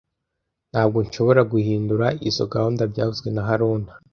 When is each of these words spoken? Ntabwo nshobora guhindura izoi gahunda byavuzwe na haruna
Ntabwo 0.71 0.97
nshobora 1.05 1.41
guhindura 1.51 2.05
izoi 2.27 2.51
gahunda 2.53 2.81
byavuzwe 2.91 3.27
na 3.31 3.41
haruna 3.47 3.91